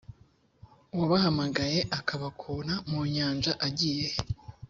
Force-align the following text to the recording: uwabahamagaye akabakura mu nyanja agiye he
uwabahamagaye 0.93 1.79
akabakura 1.97 2.73
mu 2.89 2.99
nyanja 3.13 3.51
agiye 3.67 4.03
he 4.13 4.19